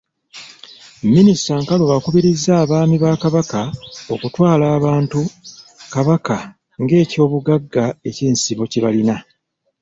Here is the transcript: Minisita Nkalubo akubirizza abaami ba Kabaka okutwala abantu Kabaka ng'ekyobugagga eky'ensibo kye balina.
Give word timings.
Minisita 1.13 1.53
Nkalubo 1.63 1.93
akubirizza 1.99 2.51
abaami 2.63 2.95
ba 3.03 3.11
Kabaka 3.23 3.61
okutwala 4.13 4.65
abantu 4.77 5.19
Kabaka 5.93 6.37
ng'ekyobugagga 6.81 7.85
eky'ensibo 8.09 8.63
kye 8.71 8.81
balina. 8.85 9.15